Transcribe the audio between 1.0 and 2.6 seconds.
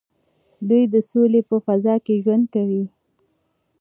سولې په فضا کې ژوند